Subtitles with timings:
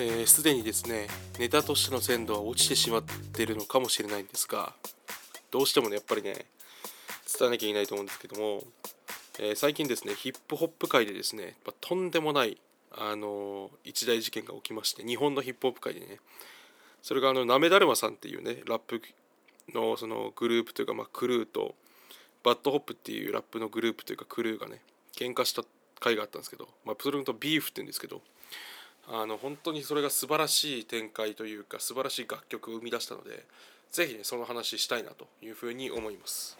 [0.00, 1.08] えーすでにですね
[1.40, 4.72] ネタとしての鮮度は落ちてしまっているのかもしれないんですが
[5.50, 6.46] どうしてもねやっぱりね
[7.38, 8.62] 伝えなきゃいけないと思うんですけども、
[9.40, 12.58] えー最近ですねヒップホップ界でですね、まあとんでもない、
[12.92, 16.20] あのー一大事件が起きまして日本のヒップホップ界でね
[17.02, 19.02] それがあのなめだるまさんっていうねラップ
[19.74, 21.74] のそのグループというか、まあ、クルーと
[22.44, 24.80] BAD HOP っていうラップのグループというかクルーがね
[25.16, 25.62] 喧嘩した
[26.00, 28.22] 回があったんですけど、まあ、それとビーフって言うんですけど
[29.10, 33.44] あの本当にそれが素晴らしい展開というか素晴らしい楽曲を生み出したので
[33.90, 36.58] ぜひねその話したいなというふうに思います。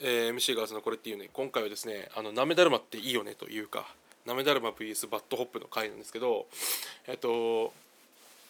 [0.00, 3.86] えー MC ガーズのこれっていうね今回はですねあのなめだるまっていいよねというか
[4.26, 6.46] なめだるま VS バッドホップの回なんですけど
[7.06, 7.72] えっと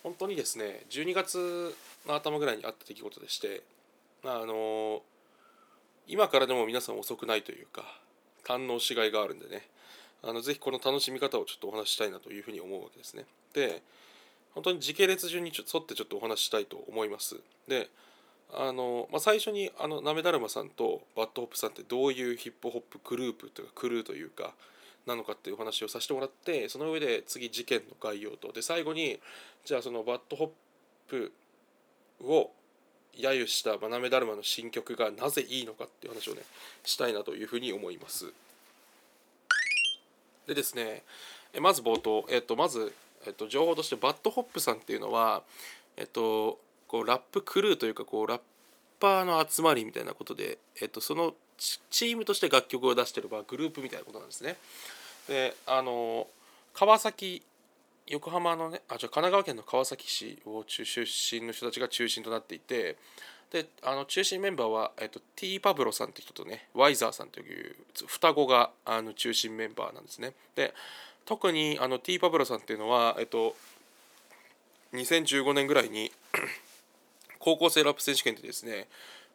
[0.02, 1.76] 本当にですね12月
[2.08, 3.62] の頭ぐらいにあった出来事でして
[4.24, 5.02] まああの
[6.06, 7.82] 今からでも皆さん遅くないというか
[8.44, 9.66] 堪能しがいがあるんでね。
[10.26, 13.26] あのぜひこの楽しみ方をちょっとお話ししたいなというふうに思うわけですね。
[13.52, 13.82] で
[14.54, 17.36] 本当に時系列順に沿ってちょっとお話ししたいと思います。
[17.68, 17.90] で
[18.52, 24.54] あの、まあ、最初にあの舐達磨さんと BAD HOP さんってどういうヒップホップグループというかクルーというか
[25.06, 28.52] なのかっていうお話をさせてもらってその上で次事件の概要と。
[28.52, 29.20] で最後に
[29.64, 31.32] じゃあその BAD HOP
[32.22, 32.50] を
[33.18, 36.42] 揶揄したま舐達磨の新曲がなぜいいのかっていう話をね
[36.84, 38.32] したいなというふうに思います
[40.46, 41.02] でですね
[41.54, 42.92] えまず冒頭、えっと、まず、
[43.26, 45.42] えっと、情報として BAD HOP さんっていうのは
[45.96, 48.40] えっとこうラップクルーというかこうラッ
[49.00, 54.56] パーの集まりみたいなことで、えっと、そのチチームとして楽曲を出してるまあグループみたいなことなんですね。
[55.28, 56.26] であの
[56.74, 57.42] 川崎
[58.06, 62.96] 横浜のねあじゃ神奈川県の川崎市を中出身の人たちが中心となっていて
[63.50, 67.76] であの中心メンバーは、えっと、T パブロさんという人とねワイザーさんという
[68.06, 70.32] 双子があの中心メンバーなんですね。
[70.56, 70.74] で
[71.24, 73.56] 特にあの T パブロさんっていうのは、えっと、
[74.92, 76.12] 2015年ぐらいに
[77.38, 78.88] 高校生ラップ選手権でですね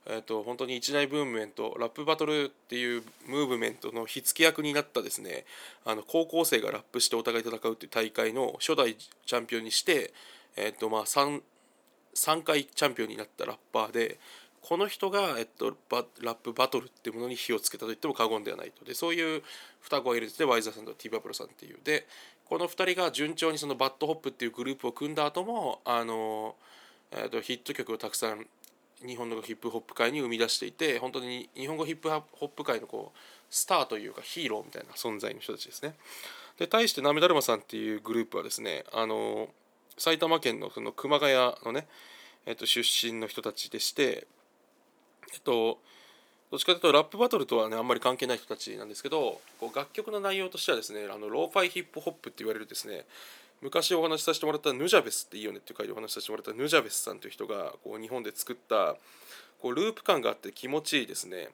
[0.06, 5.46] えー、と本当に一大ブームメントラップバトルっていうムーブメントの火付け役になったですね
[5.86, 10.14] あの高校生がラップしてお互い戦うっていう大会の初代チャンピオンにして、
[10.56, 11.42] えーとまあ、3,
[12.16, 14.20] 3回チャンピオンになったラッパーで
[14.62, 15.76] この人が、えっと、
[16.22, 18.84] ラップバトルっていうものに火をつけたと言っても過言ではないと。
[18.84, 19.42] でそういう
[19.80, 21.78] 双子がいるんですね YZERR さんと T-Pablow さんっていう。
[21.84, 22.06] で
[22.46, 26.56] この2人が順調にその BAD HOP っていうグループを組んだ後もあの、
[27.12, 28.46] えー、とヒット曲をたくさん
[29.06, 33.18] 日本のヒップホップ界に生み出していて本当に日本語ヒップホップ界のこう
[33.50, 35.96] スターというかヒーローみたいな存在の人たちですね。
[36.58, 39.48] で対してなめだるまさんっていうグループはですねあの
[39.98, 41.88] 埼玉県のその熊谷のね、
[42.46, 44.28] えっと、出身の人たちでして
[45.34, 45.80] えっと
[46.52, 53.06] どっちかというとラップバトルとはねあんまり関係ない人たちなんですけどこう楽曲の内容としてはですねあのローファイヒップホップって言われるですね
[53.62, 58.96] 昔お話しさせてもらったヌジャベスっていいよねっていう回でお話しさせてもらったヌジャベスさんという人がこう日本で作った
[59.62, 61.50] こうループ感があって気持ちいいですね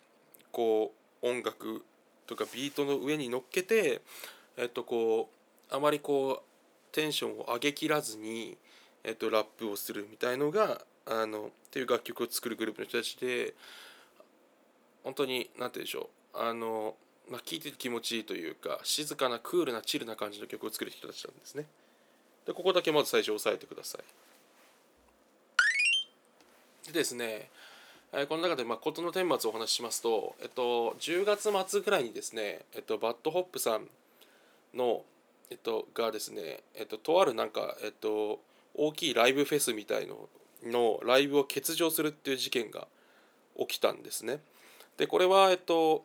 [0.52, 1.84] こう音楽
[2.28, 4.02] とかビートの上に乗っけて
[4.58, 5.30] えっとこ
[5.72, 8.58] うあまりこうテンションを上げきらずに
[9.04, 13.54] えっとラップをするみたいのがあのっていう楽曲を作るグループの人たちで
[15.04, 16.96] 本当に何て言うんでしょうあの
[17.30, 21.66] まあ、聴いてて気持ちいいというか静かなクールなチルな感じの曲を作る人たちなんですね。
[22.46, 24.02] でここだけまず最初押さえてください。
[26.88, 27.50] でですね、
[28.14, 33.88] えこの中でまあ事の顛末をお話ししますと、えっと、10月末ぐらいにですね、えっと、 BAD HOP さん
[34.76, 35.02] の、
[35.50, 38.40] えっと、がですね、えっと、とあるなんか、えっと、
[38.76, 40.30] 大きいライブフェスみたいの
[40.64, 42.88] のライブを欠場するっていう事件が
[43.60, 44.40] 起きたんですね。
[44.98, 46.04] でこれは、えっと、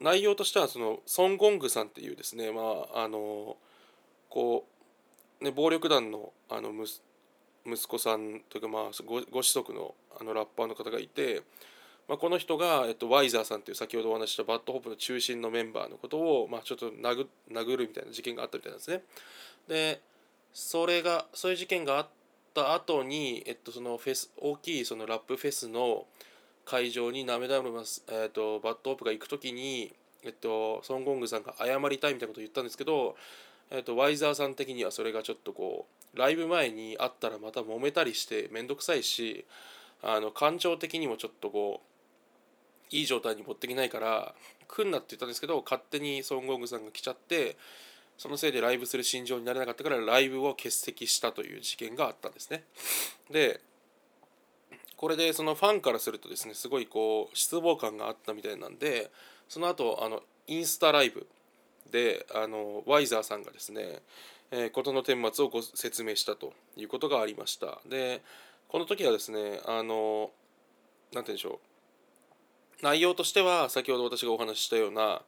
[0.00, 2.60] 内容としてはその孫GONGさんっていうですねま
[2.94, 3.56] ああの
[4.28, 4.73] こう
[5.40, 6.72] ね暴力団のあの
[7.66, 11.42] 息子さんというかまあごご子息のあのラッパーの方がいて、
[12.08, 19.02] まあ、この人が、えっと、 YZERR さんという先ほどお話した BAD HOP の中心のメンバーのことを、まあ、ちょっと殴殴るみたいな事件があったみたいなんですね。
[19.68, 20.00] で
[20.52, 22.08] それがそういう事件があっ
[22.54, 26.06] た後に、えっと、そのフェス大きいそのラップフェスの
[26.64, 29.92] 会場になめだるます、えー、と BAD HOP が行く時に、
[30.22, 33.16] えっと、孫GONGさんが謝りたいみたいなことを言ったんですけど、
[33.70, 39.44] えっと、 YZERR さん的にはそれがちょっとこうライブ前に会ったらまた揉めたりして面倒くさいし
[40.02, 41.80] あの感情的にもちょっとこ
[42.92, 44.34] ういい状態に持っていけないから
[44.68, 47.56] 来んなって言ったんですけど勝手に孫GONGさんが来ちゃって
[48.16, 52.64] そのせいでライブする心情になれなかったからライブを欠席したという事件があったんですね。
[53.30, 53.60] で
[54.96, 59.10] これでそのファンからするとですねすごいこう失望感があったみたいなんで
[59.48, 61.26] その後あのインスタライブ
[61.90, 64.00] であのワイザーさんがですね
[64.56, 67.80] えー、事の顛末をご説明したということがありました。
[67.88, 68.22] で
[68.68, 70.30] この時はですねあの
[71.12, 71.60] 何て言うんでしょ
[72.82, 72.84] う。
[72.84, 75.22] 内容としては先ほど私がお話ししたような、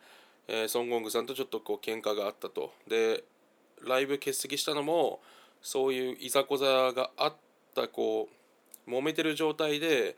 [0.46, 2.72] えー、孫GONGさんとちょっとこう喧嘩があったと。
[2.86, 3.24] で
[3.84, 5.20] ライブ欠席したのも
[5.60, 7.34] そういういざこざがあっ
[7.74, 8.28] たこ
[8.86, 10.16] う揉めてる状態で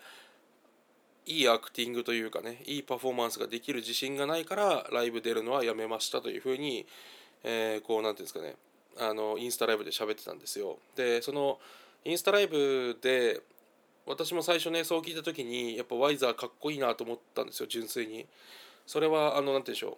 [1.28, 6.86] いいアクティングというかねいいパフォーマンスができる自信がないからライブ出るのはやめましたというふうに、
[7.44, 8.56] えー、こう何て言うんですかね
[8.98, 10.78] あのインスタライブで喋ってたんですよ。
[10.96, 11.58] でその
[12.04, 13.40] インスタライブで
[14.06, 18.26] 私も最初ねそう聞いた時にやっぱワイザーかっこいいなと思ったんですよ純粋に。
[18.86, 19.96] それはあの何て言うんでしょう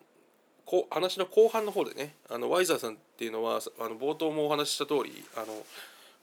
[0.67, 5.47] こう話の後半の方でねあのワイザーさんっていうのはあの冒頭もお話しした通りあの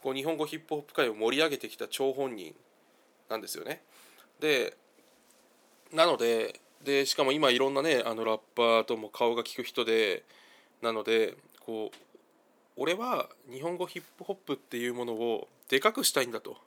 [0.04, 2.54] こう日本語ヒップホップ界を盛り上げてきた張本人
[3.30, 3.82] なんですよね。
[4.40, 4.76] で
[5.94, 10.24] なのででしかも今いろんなねあのラッパーとも顔が利く人で
[10.82, 11.36] なので
[11.66, 11.98] こう
[12.76, 16.58] 俺は日本語ヒップホップっていうものをでかくしたいんだと。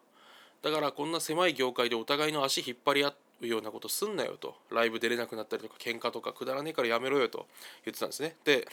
[0.62, 4.56] だからこんな狭い業界でお互いの足引っ張り合うようなことすんなよと。
[4.70, 7.46] ライブ出れなくなったりとか喧嘩とかくだらねえからやめろよと
[7.84, 8.34] 言ってたんですね。
[8.44, 8.66] で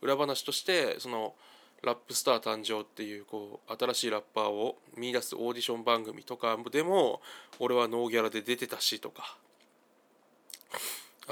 [0.00, 1.34] 裏話としてその
[1.82, 7.20] ラップスター誕生っていうこう新しいラッパーを見出すオーディション番組とかでも
[7.58, 9.36] 俺はノーギャラで出てたしとか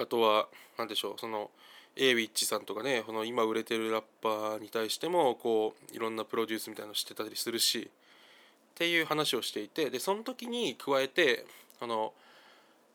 [0.01, 1.51] あとは何でしょうその
[1.97, 11.45] A ウィッチさんとかねこの今売れてるラッパーに対してもこういろんなプロデュースみたいなのしてたりするしっていう話をしていてでその時に加えて
[11.81, 12.13] あの、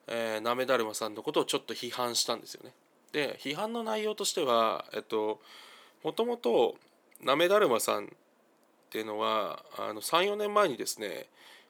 [0.08, 2.72] えー、なめだるまさんのことをちょっと批判したんですよね。
[3.12, 5.40] で批判の内容としてはえっと
[6.04, 6.76] もともと
[7.22, 8.08] なめだるまさんっ
[8.90, 11.26] ていうのは3、4年前にですね、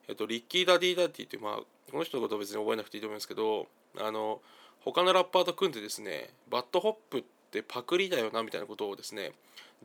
[0.08, 1.56] えっと、 RYKEY DADDY DIRTY っていう、まあ、
[1.92, 3.68] この人のことは別に覚えなくていいと思いますけど
[4.00, 4.42] あの
[4.84, 9.32] 他のラッパーと組んでですねバッドホップってパクリだよなみたいなことをですね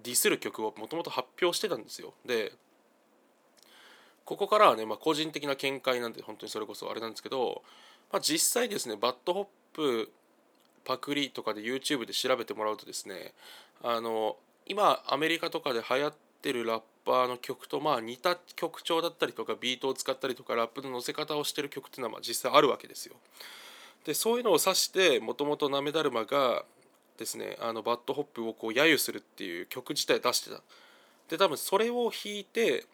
[0.03, 2.53] ディスる曲をもともと発表してたんですよで
[4.25, 7.63] ここからはね、まあ、個人的な見解なんで本当にそれこそあれなんですけど、
[8.13, 10.13] まあ、実際ですねバッドホップ
[10.85, 13.33] パクリとかで YouTube で調べてもらうとですね
[13.83, 14.37] あの
[14.67, 23.15] 今アメリカとかで流行ってるラッパーの曲とまあ似た曲調だったりとかビートを使ったりとかラップの乗せ方をしてる曲っていうのはまあ実際あるわけですよ。
[24.09, 26.65] でそういうのを指してもともとなめだるまが
[27.19, 30.63] ですねあのバッドホップをこう揶揄するっていう曲自体出してた
[31.29, 32.87] で多分それを引いて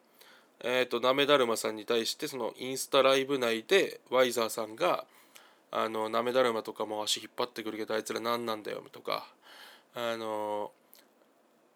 [0.61, 5.05] えーと、なめだるまさんに対してそのインスタライブ内でワイザーさんが
[5.71, 9.27] 「あのなめだるまとかも足引っ張ってくるけどあいつら何なんだよ」とか
[9.95, 10.73] あの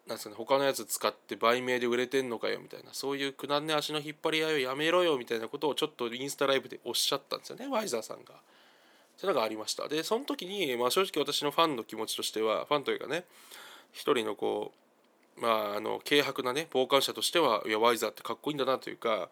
[0.07, 8.33] なんすかね他のやつ使って売名で売れてんのかよみたいなそういうくだんね足の引っ張り合いをやめろよみたいなことをちょっとインスタライブでおっしゃったんですよねワイザーさんが。
[9.19, 9.89] っていうのがありました。
[9.89, 13.25] でその時に、まあ、正直私のファンの気持ちとしてはファンというかね
[13.91, 14.71] 一人のこ
[15.37, 19.27] うまああの軽薄なね傍観者としてはいやワイザーってかっこいいんだなというか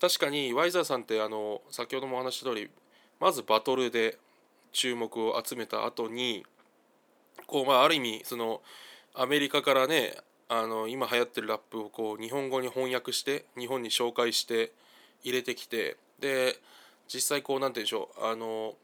[0.00, 2.70] 確かにワイザーさんってあの先ほどもお話した通り
[3.18, 4.16] まずバトルで
[4.70, 6.46] 注目を集めた後に
[7.48, 8.62] こうまあある意味その
[9.14, 10.14] アメリカからね
[10.48, 14.70] あの今流行ってるラップをこう日本語に翻訳して日本に紹介して
[15.24, 16.56] 入れてきてで
[17.12, 18.74] 実際こうなんて言うんでしょうあの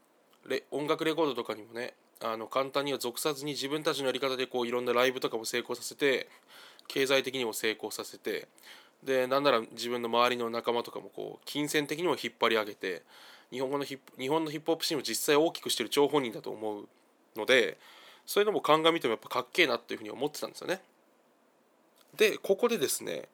[0.46, 6.28] レ音楽レコードとかにもねあの簡単には属さずに自分たちのやり方でこういろんなライブとかも成功させて
[6.88, 8.48] 経済的にも成功させて
[9.02, 13.02] でなんなら自分の周りの仲間とかもこう金銭的にも引っ張り上げて
[13.50, 16.88] 日本語のヒップ日本のヒップホップシーンを実際大きくしてる張本人だと思う
[17.36, 17.76] ので
[18.26, 20.80] そういうのも鑑みてもやっぱかっけえなっていうふうに思ってたんですよね。
[22.16, 23.28] でここでですね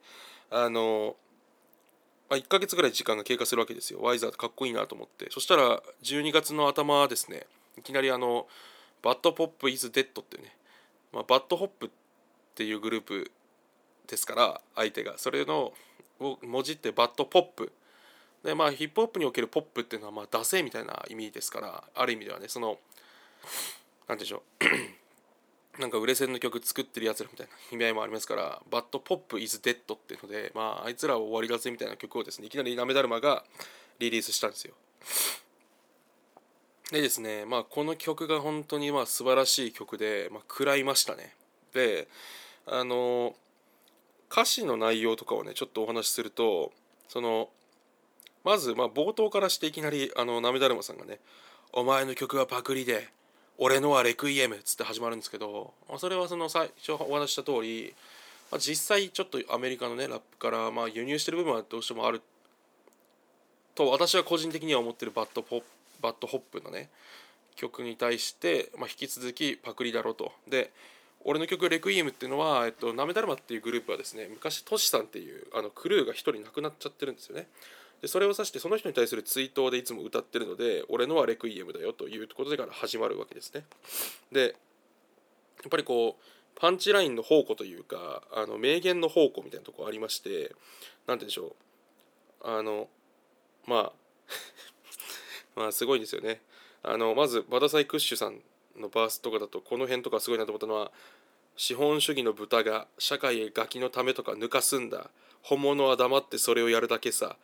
[0.50, 1.16] あの
[2.36, 4.00] あ、1ヶ月ぐらい時間が経過するわけですよ。
[4.00, 5.28] YZERRかっこいいなと思って。
[5.30, 7.46] そしたら12月の頭ですね。
[7.78, 8.46] いきなりあの
[9.02, 10.54] BADPOP IS DEAD っていうね、
[11.12, 11.90] まあ、バッドホップっ
[12.54, 13.30] ていうグループ
[14.06, 15.18] ですから相手が。
[15.18, 15.72] それの
[16.20, 17.72] をもじってバッドポップ
[18.44, 22.78] でまあヒップホップにおけるポップっていうのはまあダセみたいな意味ですからある意味ではねその
[24.08, 25.01] 何でしょう。
[25.78, 33.44] なんか売れ線の曲作ってるやつらみたいな 意味合いもありますから「BADPOP IS DEAD っていうのでまああいつらは終わりだぜみたいな曲をですねいきなりなめだるまが
[33.98, 34.74] リリースしたんですよ。
[36.90, 41.34] でですねまあこの曲が本当にまあ素晴らしい曲で、まあ、食らいましたね。
[41.72, 42.08] で
[42.66, 43.34] あの
[44.30, 46.72] 歌詞の内容とかをねちょっとお話しすると
[47.08, 47.48] その
[48.44, 51.18] まずまあ冒頭からしていきなりあのなめだるまさんがね
[51.72, 53.08] 「お前の曲はパクリで
[53.59, 57.94] 俺のはレクイエム」っつって始まるんですけどそれはその最初お話した通り、
[58.59, 62.21] 実際ちょっとアメリカのねラップからまあ輸入してる部分はどうしてもある
[63.75, 65.62] と私は個人的には思ってるバッドポ
[66.00, 66.90] バッドホップのね
[67.56, 70.32] 曲に対して、まあ、引き続きパクリだろうと。
[70.49, 70.71] で
[71.25, 77.47] 俺の曲「レクイエム」っていうのは、えっと、ナメダルマっていうグループはですね昔トシさんっていうあのクルーが1人亡くなっちゃってるんですよね。
[78.02, 83.64] でそれを指してその人に対する追悼でいつも歌ってるので俺のはレクイエムだよということでから始まるわけですね。
[84.32, 84.49] でや
[85.68, 86.23] っぱりこう
[86.56, 90.50] パンチラインの宝庫というかあの名言の宝庫みたいなとこありまして何て
[91.06, 91.54] 言うんでしょ
[92.42, 92.50] う。
[92.59, 92.88] あの
[93.68, 93.92] まあ
[95.54, 96.42] まあすごいんですよね。
[96.82, 98.40] あのまずバダサイクッシュさん
[98.76, 100.90] のバースとかだとこの辺とかすごいなと思ったのは
[101.56, 105.11] 資本主義の豚が社会へガキのためとか抜かすんだ。
[105.42, 107.37] 本物は黙ってそれをやるだけさ。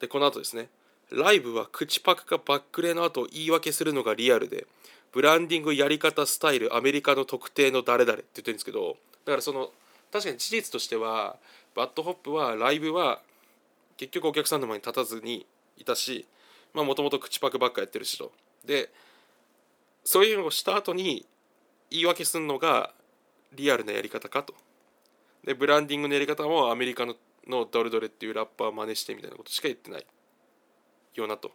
[0.00, 0.68] でこの後ですね。
[1.10, 4.66] ライブは口パクかバックレの後言い訳するのがリアルで
[5.12, 9.70] ブランディングやり方スタイルアメリカの特定の誰々って言ってるんですけどだからその
[10.12, 11.36] 確かに事実としては
[11.74, 13.20] バッドホップはライブは
[13.96, 15.46] 結局お客さんの前に立たずに
[15.78, 16.26] いたし
[16.74, 18.32] まあもともと口パクばっかやってるしと。
[18.64, 18.90] で
[20.04, 21.26] そういうのをした後に
[21.90, 22.92] 言い訳するのが
[23.54, 24.54] リアルなやり方かと。
[25.44, 27.14] でブランディングのやり方もアメリカの
[27.48, 27.90] の Dr.
[27.90, 30.06] Dre っていうラッパー真似してみたいなことしか言ってない
[31.14, 31.50] よなと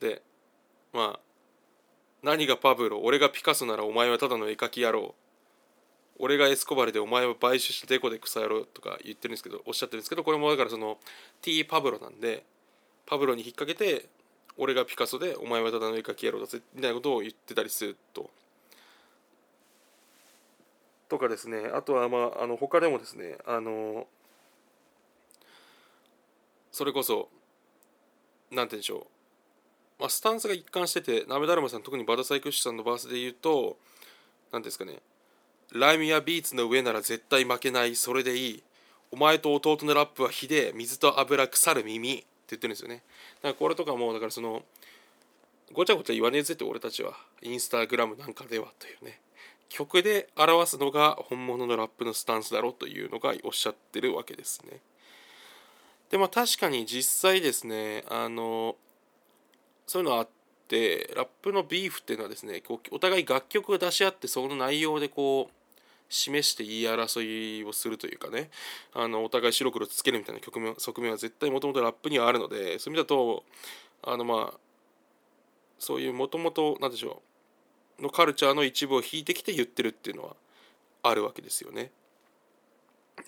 [0.00, 0.22] で
[0.92, 1.20] まあ
[2.22, 5.14] 何がパブロ俺がピカソならお前はただの絵描き野郎
[6.18, 10.98] 俺がエスコバルでお前は買収してデコで草野郎とか言ってるんですけどおっしゃってるんですけどこれもだからその
[11.42, 12.44] T パブロなんで
[13.04, 14.08] パブロに引っ掛けて
[14.56, 18.30] 俺がピカソでお前はただの絵描き野郎だぜみたいなことを言ってたりすると。
[21.08, 24.06] とかですねあとはまああの他でもですねあの
[26.72, 27.28] それこそ
[28.50, 29.06] 何て言うんでしょう
[29.98, 33.78] まあ、スタンスが一貫しててなめだるまさん特にバダサイクッシュさんのバースで言うと
[34.52, 34.98] 何ですかね
[35.72, 38.62] ライムやビーツの上なら絶対負けないそれでいい
[39.10, 43.02] お前と弟のラップはひで水と油腐る耳って言ってるんですよね。
[43.36, 44.62] だからこれとかもだからその
[45.72, 49.20] ごちゃごちゃ言わねえぜって俺たちはインスタグラムなんかではというね。
[49.68, 54.80] 曲で表すのが本物のラップのスタンスだろうというのがおっしゃってるわけですね。
[56.10, 58.76] でまあ確かに実際ですねあの
[59.86, 60.28] そういうのあっ
[60.68, 65.52] てラップのビーフっていうのはですねこうお互い楽曲を出し合ってその内容でこう
[66.08, 68.50] 示して言い争いをするというかね
[68.94, 73.44] あのお互い白黒つけるみたいな局面側面は絶対もともとラップにはあるのでそういう意味だと
[74.04, 74.58] あのまあ
[75.78, 77.35] そういうもともと何でしょう
[78.00, 80.36] のカルチャーの一部を引いてきて言ってるっていうのは
[81.02, 81.90] あるわけですよね。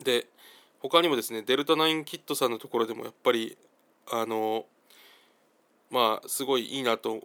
[0.03, 0.27] で
[0.81, 3.57] 他にもですね DELTA9KIDさんのところでもやっぱり
[4.11, 4.67] あの
[5.91, 7.21] まあすごいいいなと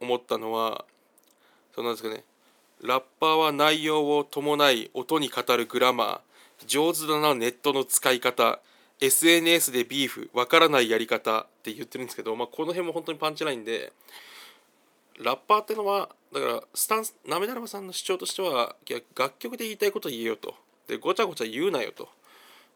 [0.00, 0.84] 思ったのは
[1.74, 2.24] そうなんですかね
[2.82, 6.20] ラッパーは内容を伴い音に語るグラマー
[6.66, 8.60] 上手だなネットの使い方
[9.00, 13.92] SNS でビーフわからないやり方って言ってるんですけど、まあ、この辺も本当にパンチラインで
[15.18, 18.76] ラッパーってのはだからスタンスなめだるまさんの主張としては
[19.16, 20.54] 楽曲で言いたいこと言えよと。
[20.86, 22.08] でごちゃごちゃ言うなよと。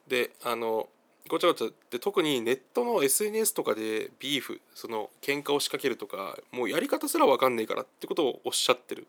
[0.08, 0.88] であの
[1.28, 9.06] ごちゃごちゃで特にネットの SNS とかでビーフその喧嘩を仕掛けるとかもうやり方すら分かんねえからってことをおっしゃってる。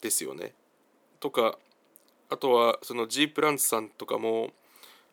[0.00, 0.52] ですよね。
[1.18, 1.58] とか
[2.30, 4.50] あとはその G プランツさんとかも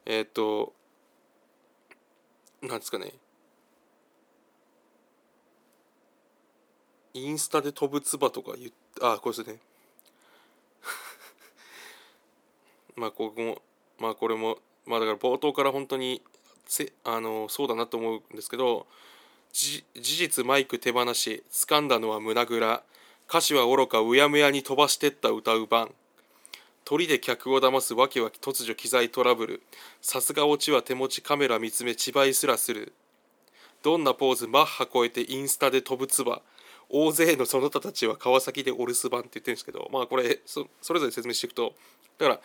[0.06, 0.74] えっ、ー、と
[2.62, 3.14] なんですかね。
[7.18, 9.60] インスタで飛ぶつばとか言ってあこれですね。
[12.96, 13.62] まあここも
[14.00, 16.22] まあこれもまあだから冒頭から本当に
[16.66, 18.88] せあのそうだなと思うんですけど
[19.54, 22.84] 事実マイク手放し掴んだのは胸ぐら
[23.30, 25.94] 歌詞は愚かうやむやに飛ばしてった歌う番。
[26.86, 29.62] 鳥で客を騙すわけは突如機材トラブル。
[30.02, 32.94] さすがオチは手持ちカメラ見つめ千葉すらする。
[33.84, 36.42] どんなポーズマッハ超えてインスタで飛ぶつば
[36.90, 41.74] 大勢のその他たちは川崎でお留守番って言ってるんですけどまあこれそれぞれ説明していくと
[42.18, 42.40] だから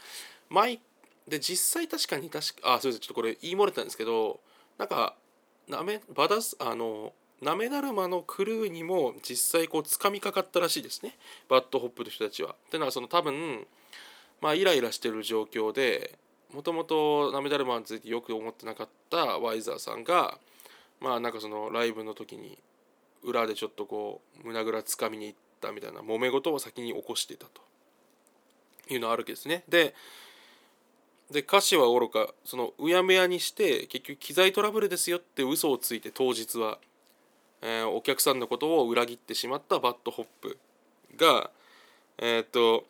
[0.51, 0.81] マイ
[1.29, 4.41] で実際確かに確かあそうですちょっとこれ言い漏れたんですけど
[4.79, 5.15] なんか
[5.69, 11.17] なめバダスあのなめだるまのクルーにも実際こう掴みかかったらしいですね
[11.49, 12.51] バッドホップの人たちは。
[12.53, 13.67] っていうのはその多分
[14.41, 16.19] まあイライラしてる状況で
[16.55, 20.39] もともとなめだるまについてよく思ってなかったワイザーさんが
[21.01, 22.59] まあなんかそのライブの時に
[23.23, 27.62] 裏でちょっとこう胸ぐらつかみに行ったみたいな揉め事を先に起こしてたと
[28.93, 29.64] いうのはあるわけですね。
[29.69, 29.95] で
[31.31, 36.79] で歌詞はおろかそのうやむやにして結局機材トラブルですよって嘘をついて当日は、
[37.62, 40.59] えー、お客さんのことを裏切ってしまったバッドホップ
[41.17, 41.50] が
[42.19, 42.85] えー、っと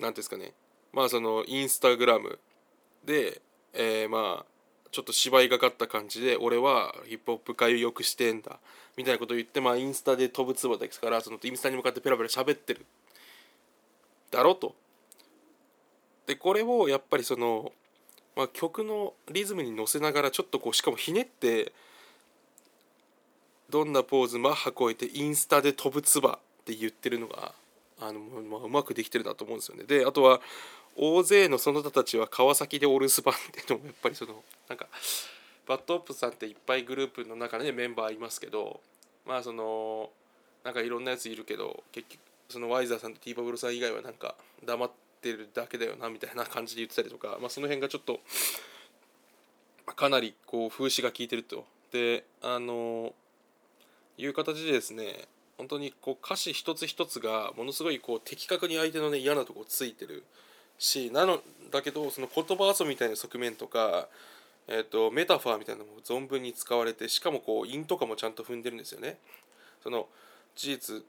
[0.00, 0.52] 何ですかね
[0.92, 2.40] まあそのインスタグラム
[3.04, 3.40] で、
[3.72, 4.53] えー、まあ
[4.94, 8.60] ちょっと芝居がかった感じで俺はヒップホップ界をよくしてんだ
[8.96, 12.86] みたいなことを言ってまあインスタで飛ぶつばですからそのインスタに向かってペラペラ喋ってる
[14.30, 14.76] だろと。
[16.26, 17.72] でこれをやっぱりその、
[18.36, 21.72] まあ、曲のリズムに乗せながらちょっとこうしかもひねって
[23.68, 27.52] どんなポーズマッハ超えてインスタで飛ぶつばって言ってるのが
[28.00, 29.84] あの、まあ、うまくできてるなと思うんですよね。
[29.84, 30.40] であとは
[30.96, 34.86] 大勢のその他たちは川崎でお留守番っていうのもやっぱりそのなんか
[35.66, 38.80] バッドオップさんっていっぱいグループの中で、ね、メンバーいますけど
[39.26, 40.10] まあその
[40.64, 44.34] なんかいろんなやついるけど結局そのワイザーさんとティーバブルさん以外はなんか
[44.64, 48.20] 黙ってるだけだよなみたいな感じで言ってたりとか、まあ、その辺がちょっと
[49.96, 51.64] かなりこう風刺が効いてると。
[51.92, 53.14] であの
[54.18, 60.24] いう形でですね本当にこう歌詞一つ一つがものすごいこう的確に相手のね嫌なとこついてる
[60.78, 61.40] しなの
[61.70, 64.08] だけどその言葉遊びみたいな側面とか、
[64.68, 69.18] えーと、メタファーみたいなのも存分に使われてしかもこう韻とかもちゃんと踏んでるんですよね。
[69.82, 70.06] その
[70.56, 71.04] 事実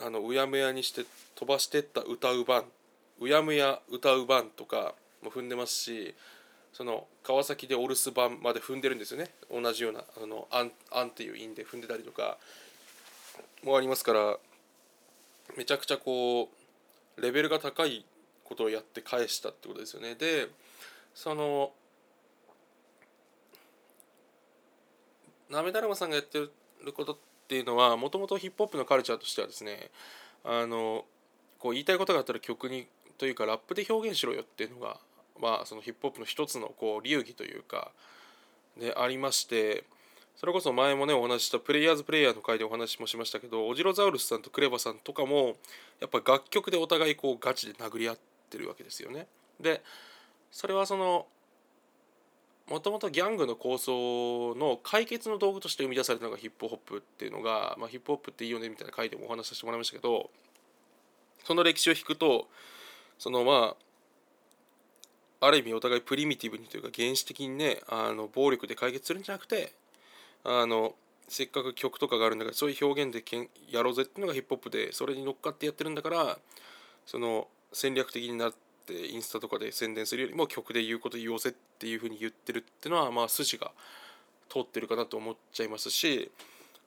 [0.00, 2.64] あのうやむやにして飛ばしてった歌う番
[3.20, 6.14] うやむや歌う番とかも踏んでますし
[6.72, 12.38] その川崎でお留守番まで踏んでるんですよね同じようなあのあんあんっていう韻で踏んでたりとか
[13.64, 14.36] もありますから
[15.56, 16.57] めちゃくちゃこう
[17.20, 18.04] レベルが高い
[18.44, 20.14] ことをやって返したってことですよね。
[20.14, 20.48] で
[21.14, 21.72] その
[25.50, 29.90] なめだるまさんがやってることっていうのはもともとヒップホップのカルチャーとしてはですね
[30.44, 31.04] あの
[31.58, 34.98] こう言いたいことがあったら曲にというかラップで表現しろよっていうのが
[35.40, 37.90] まあそのヒップホップの一つのこう流儀というか
[38.78, 39.84] でありまして
[40.38, 45.56] それこそ前もねお話ししたプレイヤーズプレイヤーの回でお話もしましたけどオジロザウルスさんとクレバさんとかも
[46.00, 48.18] やっぱ楽曲でお互いこうガチで殴り合っ
[48.48, 49.26] てるわけですよね。
[49.60, 49.82] で
[50.52, 51.26] それはその
[52.70, 60.30] もともとギャングの構想の解決の道具として生み出されたのがヒップホップっていうのが、まあ、ヒップホップっていいよねみたいな回でもお話しさせてもらいましたけど
[61.44, 62.46] その歴史を引くと
[63.18, 63.74] そのま
[65.40, 69.72] あある意味お互いプリミティブにというか原始的にねあの暴力で解決するんじゃなくて
[70.48, 70.94] あの
[71.28, 76.38] せっかく曲とかがあるんだからそういう表現で喧嘩やろうぜっていうのがヒップホップでそれに乗っかってやってるんだから
[77.04, 78.54] その戦略的になっ
[78.86, 83.72] てインスタとかで宣伝するよりも曲で言うこと言おうぜっていうふうに言ってるっていうのはまあ筋が
[84.48, 86.30] 通ってるかなと思っちゃいますし、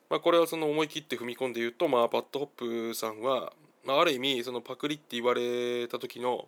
[0.10, 2.48] まあ、これはその思い切って踏み込んで言うと、まあ、バッドホッ
[2.92, 3.54] プさんは、
[3.86, 6.48] まあ、ある意味そのパクリって言われた時の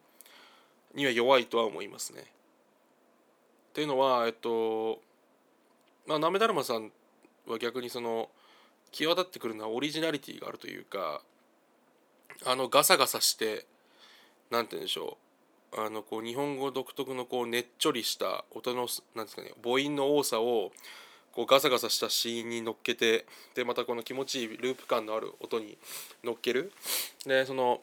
[0.96, 2.22] には弱いとは思いますね。
[2.22, 2.26] っ
[3.74, 5.00] ていうのはえっと
[6.06, 6.92] まあなめだるまさん
[7.48, 8.30] は逆にその
[8.92, 11.22] 際立ってくるのはオリジナリティがあるというか
[12.46, 13.66] あのガサガサして
[14.52, 15.18] 何て言うんでしょ
[15.76, 20.72] うあのこう日本語独特のこうねっちょりした音のなんですかね母音の多さを
[21.34, 23.26] こうガサガサしたシーンに乗っけて
[23.56, 25.78] でまたこの気持ちいいループ感のある音に
[26.24, 26.72] 乗っける。
[27.26, 27.82] でその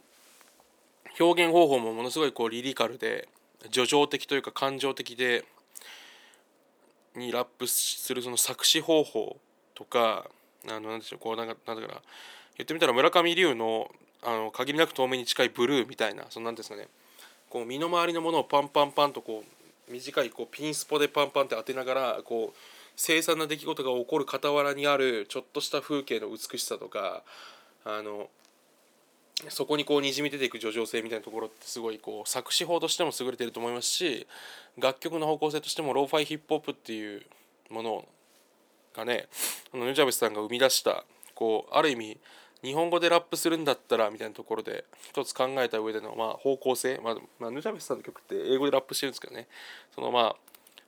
[1.18, 3.29] 表現方法もものすごいこうリリカルで
[3.64, 5.44] 叙情的というか感情的で
[7.16, 9.40] にラップするその作詞方法
[9.81, 10.27] とか
[10.69, 12.01] あのなんでしょうこうなんかなんだかな
[12.59, 13.90] 言ってみたら村上龍の
[14.23, 16.88] あの限りなく透明に近いブルーみたいなそのなんですかね。
[17.49, 19.43] こう身の回りのものをパンパンパンとこ
[19.88, 22.57] う短いこうピンスポでパンパンって当てながらこう
[23.01, 27.23] 凄惨な出来事が起こる傍らにあるちょっとした風景の美しさとか
[27.87, 28.29] あの
[29.49, 34.27] そこにこうにじみ出ていく叙情性みたいなところってすごいこう作詞法としても優れてると思いますし
[34.79, 37.23] 楽曲の方向性としてもローファイヒップホップっていう
[37.71, 38.09] ものを
[38.94, 39.29] がね
[39.72, 42.18] あのヌジャベスさんが生み出したこうある意味
[42.62, 49.48] 日本語でラップするんだったらみたいなところで一つ考えた上でのまあ方向性、まあ、まあ、ヌジャベスさんの曲って英語でラップしてるんですけどね
[49.94, 50.37] そのまあ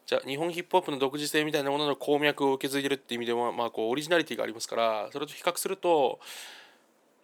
[0.05, 6.19] じゃあ日本ヒップホップの独自性みたいなものの鉱脈を受け継いでるっていう意味でもまあこうオリジナリティがありますからそれと比較すると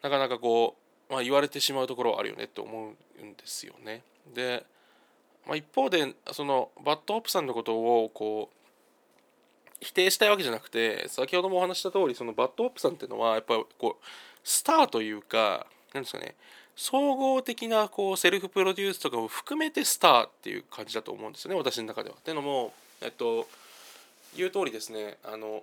[0.03, 0.77] なかなかこ
[1.11, 4.03] う、まあ、言われてしまうところはあるよねって思うんですよね。
[4.35, 4.65] で、
[5.47, 8.58] まあ、一方でそのバッドホップさんのことをこう
[9.81, 14.05] 否定したいわけじゃなくて先ほどもお話した通りそのバッドホップさんっていうのはやっぱこう
[14.45, 16.35] スターというか何ですかね
[16.75, 22.17] 総合的なこうセルフプロデュースとかを含めてスターっていう感じだと思うんですよね私の中では。
[22.17, 23.49] っていうのもえっと
[24.37, 25.63] 言う通りですねあの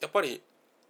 [0.00, 0.40] やっぱり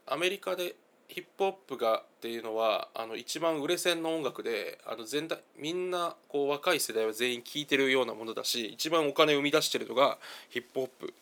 [0.07, 0.75] アメリカで
[1.09, 10.19] ヒップホップがっていうのはあの一番売れ線の音楽であの全体みんなこう若い世代は全員聴いてるようなものだし一番お金を生み出してるのが
[10.51, 11.15] ヒップホップ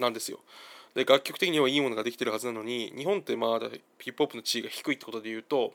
[0.00, 0.40] なんですよ。
[0.94, 3.68] で楽曲的にはいいものができてるはずなのに日本ってまだ
[4.00, 5.72] ヒップホップの地位が低いってことで言うと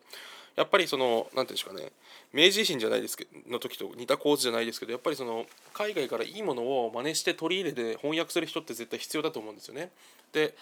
[0.56, 1.92] やっぱりその何て言うんでしょうかね
[2.34, 9.92] 明治維新じゃないですけどの時と似た構図じゃないですけどやっぱりその海外からいいものを真似して取り入れて翻訳する人って絶対必要だと思うんですよね。
[10.34, 10.56] で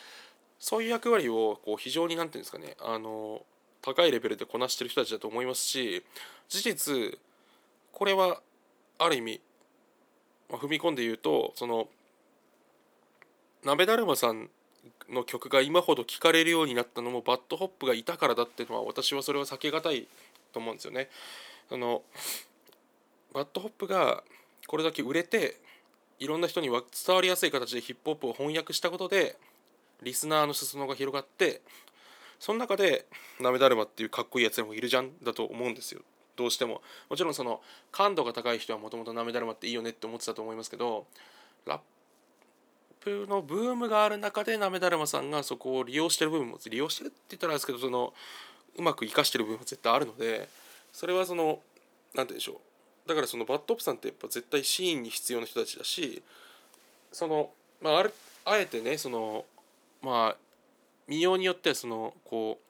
[0.60, 3.43] そういう役割をこう非常に何て言うんですかねあの
[3.82, 6.04] 高いレベルでこなしてる人たちだと思いますし
[6.47, 7.19] 事実
[7.91, 8.39] これは
[8.97, 9.41] ある意味、
[10.49, 11.89] まあ、踏み込んで言うとその
[13.63, 14.49] 舐達磨さん
[15.10, 20.08] の曲が今ほど聴かれるようになったのもバッドホップがいたからだっていうのは私はそれは避けがたい
[20.52, 21.10] と思うんですよね。
[21.71, 22.04] あの
[23.34, 24.23] バッドホップが
[24.67, 25.58] これだけ売れて
[26.19, 26.82] いろんな人に伝
[27.15, 29.38] わりやすい形でヒップホップを翻訳したことで
[30.04, 31.62] リスナーの裾野が広がって
[32.39, 36.02] その中で「舐達磨」っていうかっこいいやつでもいるじゃんだと思うんですよ
[36.36, 41.08] どうしてももちろんその感度が高い人はもともとなめだるまっていいよねって思ってたと思いますけど
[41.65, 41.82] ラッ
[43.03, 48.13] プのブームがある中でなめだるまさんがそこを利用してる部分も利用してるって言ったらあれですけどその
[48.77, 50.47] うまく生かしてる部分も絶対あるので
[50.93, 51.59] それはその何て
[52.15, 52.61] 言うんでしょ
[53.05, 56.23] うだからそのバッドオプさんってやっぱ絶対シーンに必要な人たちだし
[57.11, 57.49] その
[57.81, 58.11] まああれ
[58.45, 59.45] あえてねその
[60.01, 60.37] まあ
[61.07, 62.63] 見ようによってはそのこう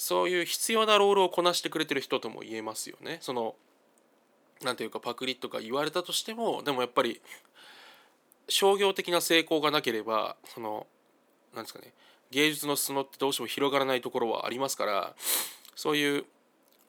[0.00, 3.18] そういう必要なロールをこなしてくれてる人とも言えますよね。
[3.20, 3.54] その
[4.62, 7.20] なんていうかパクリとか言われたとしてもでもやっぱり
[8.50, 10.86] 商業的な成功がなければその
[11.54, 11.92] なんですかね
[12.30, 15.14] 芸術の裾野ってどうしても広がらないところはありますから
[15.74, 16.24] そういう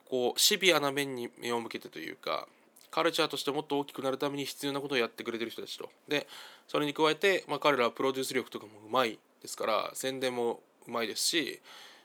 [0.09, 2.47] こうシビアな面に目を向けてというか
[2.91, 5.89] カルチャーとしてもっと大きくなるために必要なことをやってくれてる人たちと。
[6.09, 6.27] で
[6.67, 11.61] それに加えて、まあ、彼らはプロデュース力とかもうまいですから宣伝もうまいですし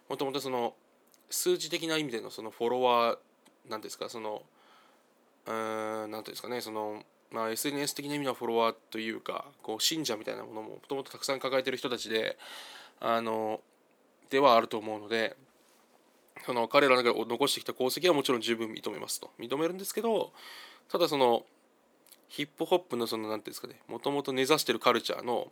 [0.09, 0.75] もともとその
[1.29, 3.19] 数字的な意味でのそのフォロワー
[3.69, 4.43] なんですかその
[5.47, 12.37] うーんなんていうんですかねそのまあ SNS 的な意味のフォロワーというかこう信者みたいなものももともとたくさん抱えてる人たちで
[13.01, 13.61] あの
[14.31, 15.37] ではあると思うので
[16.45, 19.31] その彼らが残してきた功績はもちろん十分認めますと。
[19.39, 20.33] 認めるんですけど
[20.89, 21.45] ただその
[22.29, 25.49] ヒップホップのその何ていうんですかねもともと根ざしてるカルチャーの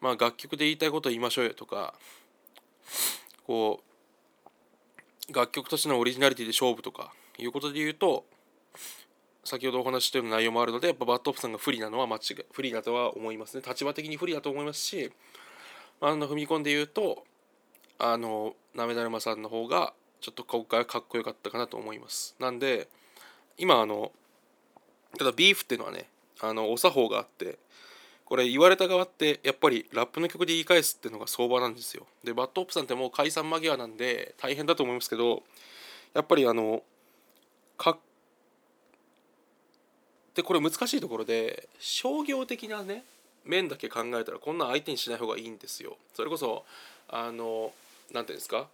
[0.00, 1.94] まあ楽曲で言いたいことを言いましょうよとか
[3.46, 3.80] こ
[5.28, 8.24] う楽曲としてのオリジナリティで勝負とかいうことで言うと
[9.44, 12.20] 先ほどお話ししたような内容もあるのでやっぱバッドオフさんが不利なのは間違い
[12.52, 13.62] 不利だとは思いますね。
[13.66, 15.12] 立場的に不利だと思いますし
[16.00, 17.24] あの踏み込んで言うと
[17.98, 22.34] あのなめだるまさんの方がちょっと今回はかっこよかったかなと思います。
[22.38, 22.88] なんで
[23.56, 24.10] 今あの
[25.18, 26.08] ただビーフっていうのはね
[26.40, 27.58] あのお作法があって
[28.24, 32.06] これ言われた側ってやっぱりラップの曲で言い返すっていうのが相場なんですよ。
[32.24, 35.42] でバッドオップさんってもう解散間際なんで大変だと思いますけど
[36.14, 36.82] やっぱりあの
[37.76, 37.98] かっ
[40.34, 43.04] でこれ難しいところで商業的なね
[43.44, 46.64] 面だけ考えたらこんな相手にしない方がいいんですよそれこそ
[47.08, 47.72] あの
[48.12, 48.66] 何ていうんですか？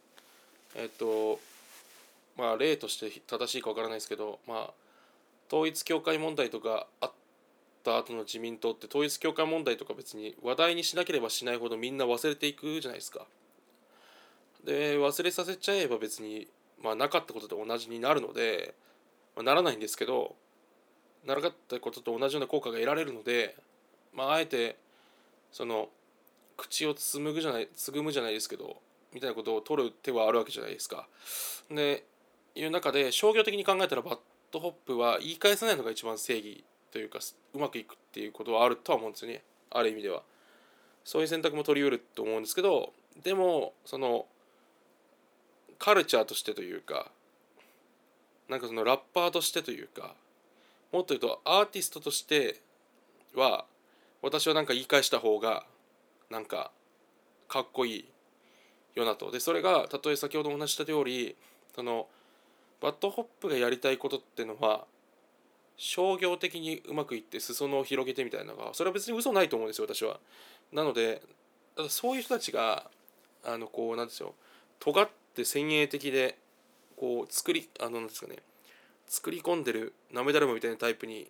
[0.74, 1.40] えっと
[2.38, 4.70] まあ例として正しいか分からないですけどまあ
[5.48, 7.12] 統一教会問題とかあっ
[7.82, 13.26] た後の自民党って統一教会問題とか別に話題にしなければしないほどみんな忘れていくじゃないですか。
[14.64, 16.46] で忘れさせちゃえば別に、
[16.84, 18.74] まあ、なかったことと同じになるので、
[19.34, 20.36] まあ、ならないんですけど
[21.26, 23.56] なかったことと同じような効果が得られるので、
[24.14, 24.76] まあ、あえて
[25.52, 25.88] その
[26.56, 28.76] 口を紡ぐじゃない噤むじゃないですけど
[29.12, 31.08] みたいなことを取る手はあるわけじゃないですか。
[31.70, 32.04] で
[32.54, 34.18] いう中で商業的に考えたらバッ
[34.50, 37.20] ドホップは言い返さないのが一番正義というか
[37.54, 40.22] うまくいくっていうことはあるとは思うんですよねある意味では。
[41.04, 44.26] そういう選択も取りうると思うんですけどでもその
[45.78, 47.10] カルチャーとしてというか
[48.48, 50.14] なんかそのラッパーとしてというか
[50.92, 52.60] もっと言うとアーティストとして
[53.34, 53.64] は
[54.22, 55.64] 私はなんか言い返した方が
[56.30, 56.70] なんか
[57.48, 58.04] かっこいい
[58.94, 61.36] よなとでそれがたとえ先ほどお話した通り
[61.74, 62.06] その
[62.80, 64.84] バッドホップがやりたいことっていうのは
[65.76, 70.18] 商業的にうまくいって裾野を広げてみたいなのがそれは別に嘘ないと思うんですよ私は。
[70.72, 71.22] なので
[71.76, 72.90] だそういう人たちが
[73.44, 74.34] あのこうなんですよ
[74.78, 76.36] 尖って先鋭的で
[76.96, 78.36] こう作りあのなんですかね
[79.10, 81.28] 作り込んでるなめだるまみたいなタイプに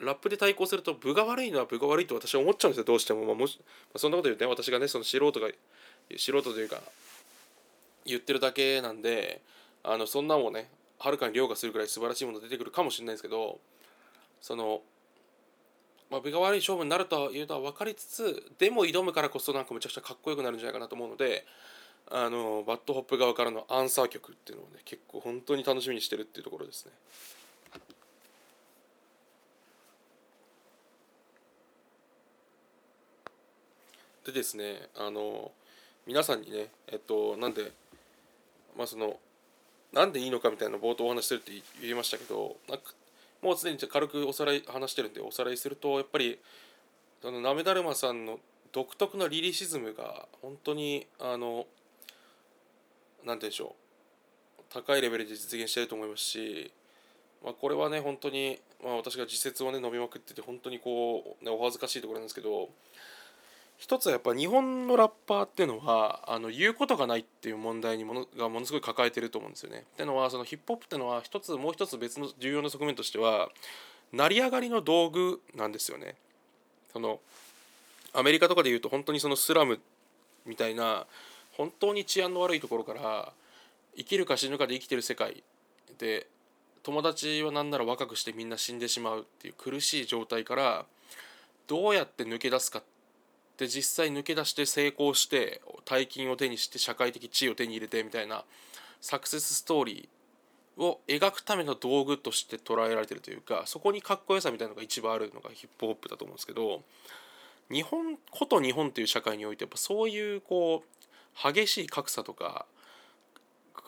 [0.00, 5.48] ラップで対抗すると分が悪いのは分が悪いと私は思っちゃうんですよどうしても、まあ、もし、まあ、そんなこと言うとね私がねその素人が
[6.18, 6.76] 素人というか
[8.04, 9.40] 言ってるだけなんで
[9.82, 10.68] あのそんなもんね
[10.98, 13.58] はるかに凌駕するぐらい素晴らしいもの出てくるかもしれないですけど
[14.42, 14.82] その
[16.10, 21.46] まあ分が悪い勝負になるというのは分かりつつでも挑むからこそなんかむちゃくちゃかっこよくなるんじゃないかなと思うので
[22.10, 26.92] あのバッドホップ側からのアンサー曲っていうのをね結構本当に楽しみにしてるっていうところですね。
[34.26, 35.52] でですねあの
[36.06, 37.72] 皆さんにねえっとなんで
[38.76, 39.18] まあその
[39.92, 42.92] なんでいいのかみたいな冒頭お話してるって言いましたけどなんか
[43.42, 46.38] もうすでに軽くおさらい話してるんでおさらいするとやっぱり
[47.22, 48.38] あのなめだるまさんの
[48.72, 51.66] 独特なリリシズムが本当にあの
[53.24, 53.74] なんて言うんでしょ
[54.58, 56.72] う高いレベルで実現してると思いますし、
[57.44, 62.68] まあ、これはね本当に、まあ、私が自説をね伸びまくってて本当にこう、ね、お恥ずかしいところなんですけど
[63.76, 69.84] 一つはやっぱ日本のラッパーっていうのはあの言うことがないっていう問題にものがものすごい抱えてると思うんですよね。
[69.92, 73.50] っていうのはそのヒップホップっていうのは一つもう一つ別の重要な側面としては
[74.12, 76.14] 成り上がりの道具なんですよね。
[76.92, 77.20] その
[78.12, 79.80] アメリカとかでいうと本当にそのスラム
[80.46, 81.06] みたいな
[81.56, 83.32] 本当に治安の悪いところから
[83.96, 85.42] 生きるか死ぬかで生きてる世界
[85.98, 86.26] で
[86.82, 90.84] 友達は何なら若くしてみんな死んでしまうっていう苦しい状態から
[91.66, 92.82] どうやって抜け出すか
[93.56, 98.44] で実際抜け出して成功して大金を手にして社会的地位を手に入れてみたいな
[99.00, 106.82] サクセスストーリーを描くための道具として捉えられてるというかそこにかっこよさみたいなのが一番あるのがヒップホップだと思うんですけど
[107.70, 111.03] 日本こと日本という社会においてやっぱそういうこう
[111.42, 112.66] 激しい格差とか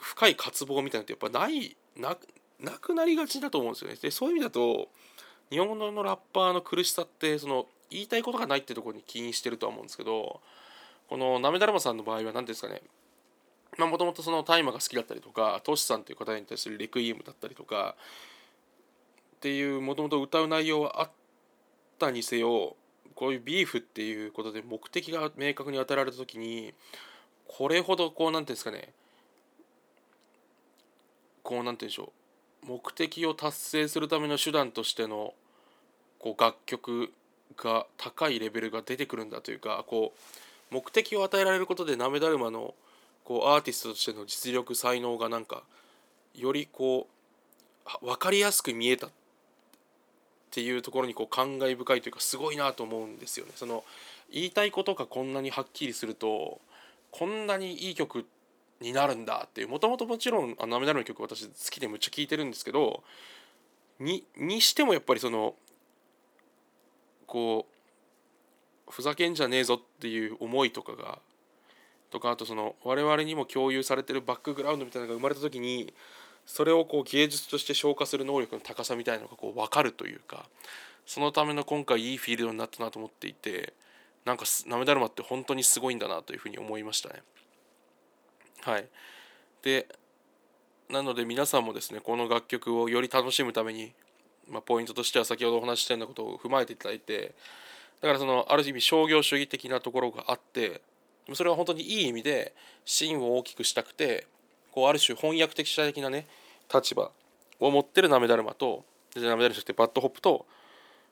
[0.01, 2.17] 深い渇望みたいなのってやっぱないな
[2.61, 3.97] なくなりがちだと思うんですよね。
[4.01, 4.89] でそういう意味だと
[5.51, 10.41] 日本語のラッパーの苦しさってその言いたいことがないってところに起因してるとは思うんですけど
[11.09, 12.83] このなめだるまさんの場合は何ですかね
[13.79, 17.95] もともとその大麻が好きだったりとかトシさんという方に対するレクイエムだったりとか
[19.37, 21.11] っていうもともと歌う内容はあっ
[21.99, 22.77] たにせよ
[23.15, 26.75] こういうビーフっていうことで目的が明確に与えられた時に
[27.49, 28.93] これほどこう何ていうんですかね
[31.43, 32.13] こう何て言うんでしょ
[32.65, 35.35] う目的を達成するための手段としての
[36.19, 37.13] こう楽曲
[37.57, 40.13] が高いレベルが出てくるんだというかこ
[40.71, 42.75] う目的を与えられることでなめだるまの
[43.25, 45.63] こうアーティストとしての実力才能がなんか
[46.35, 47.07] よりこ
[48.03, 49.11] う分かりやすく見えたっ
[50.51, 53.53] ていうところにこう感慨深いというかすごいなと思うんですよね。
[53.55, 53.85] その
[54.33, 56.61] 言いたいことがこんなにはっきりすると
[57.17, 58.27] こんなにいい曲
[58.81, 63.03] になるんだっていうもともともちろん「なめだる」の曲私好きでむっちゃ聴いてるんですけど
[63.99, 65.55] ににしてもやっぱりその
[67.27, 67.67] こ
[68.87, 71.19] うふざけんじゃねえぞっていう思いとかが
[72.11, 75.95] とかあとその我々にも共有されてるバックグラウンドみたいなのが生まれた時に
[76.45, 80.47] それをこう芸術として消化する能力の高さみたいなのがこう分かるというか
[81.07, 83.73] そのための今回いいフィールドになったなと思っていて
[84.27, 87.23] なんかなめだるまって本当にすごいんだなというふうに思いましたね。
[88.61, 88.87] はい
[89.63, 89.87] で
[90.91, 93.95] なので皆さんもですねこの楽曲をより楽しむために
[94.49, 97.35] まあ、ポイントとしては先ほどお話ししたようなことを踏まえていただいて
[98.01, 100.83] だからそのある意味商業主義的なところがあって
[101.35, 104.27] それは本当にいい意味で芯を大きくしたくて
[104.71, 106.27] こうある種翻訳的者的なね
[106.73, 107.11] 立場
[107.59, 108.85] を持ってるなめだるまと
[109.17, 110.47] なめだるまじゃなくてバッドホップと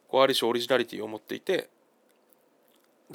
[0.08, 1.68] こうある種オリジナリティを持っていて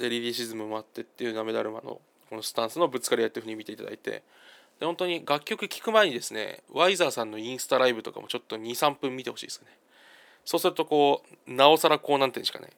[0.00, 4.22] でリリーシズムもあってっていうなめだるまのこのスタンスのぶつかり合いっていうふうに見ていただいて
[4.80, 9.66] で本当に楽曲聴く前にですねワイザーさんのインスタライブとかもちょっと23分見てほしいですね。
[10.44, 12.70] そうするとこうなおさらこうなんていうんですかね。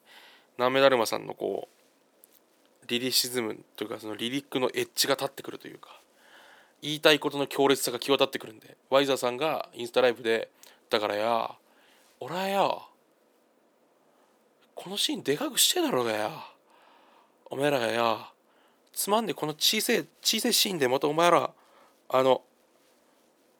[0.58, 6.00] なめだるまさんのこうリリシズムというかそのリリックのエッジが立ってくるというか
[6.82, 10.50] 言いたいことの強烈さが際立ってくるんでワイザーさんがインスタライブで
[10.90, 11.54] 「だからや
[12.18, 12.78] 俺はや
[14.74, 16.51] このシーンでかくしてだろうがや。
[17.52, 18.18] お前らや
[18.94, 21.50] つまんでこの小さい小さいシーンでまたお前ら
[22.08, 22.40] あの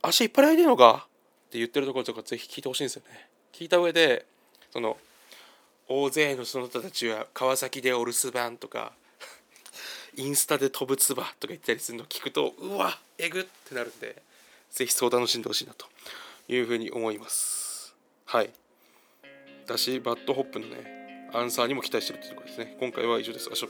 [0.01, 1.07] 足いっぱい開いてんのか?」
[1.49, 3.29] って言ってるところとかぜひ聞いてほしいんですよね。
[3.53, 4.25] 聞いた上で
[4.73, 4.97] その
[5.89, 8.95] 大勢のその人たちは川崎でお留守番とか
[10.17, 14.23] インスタで飛ぶつばとか言ったりするのを聞くとうわえぐってなるんで
[14.71, 15.87] ぜひそう楽しんでほしいなと
[16.49, 18.51] いうふうに思いますはい
[19.67, 21.02] だしバッドホップのね
[21.35, 22.77] アンサーにも期待してるというところですね。
[22.79, 23.49] 今回は以上です。
[23.51, 23.69] あしょ